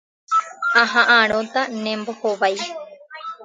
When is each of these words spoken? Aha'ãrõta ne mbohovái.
Aha'ãrõta 0.83 1.61
ne 1.83 1.93
mbohovái. 1.99 2.57